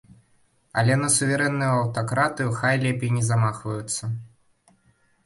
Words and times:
Але 0.81 0.93
на 1.01 1.09
суверэнную 1.17 1.67
аўтакратыю 1.73 2.47
хай 2.63 2.79
лепей 2.85 3.13
не 3.19 3.21
замахваюцца. 3.29 4.03